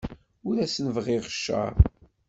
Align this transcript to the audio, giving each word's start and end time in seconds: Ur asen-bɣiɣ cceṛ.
Ur 0.47 0.55
asen-bɣiɣ 0.65 1.23
cceṛ. 1.35 1.73